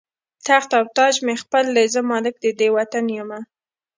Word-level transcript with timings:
تخت 0.47 0.69
او 0.77 0.85
تاج 0.97 1.15
مې 1.25 1.35
خپل 1.43 1.65
دی، 1.75 1.85
زه 1.93 1.99
مالک 2.11 2.35
د 2.41 2.45
دې 2.59 2.67
وطن 2.77 3.05
یمه 3.17 3.39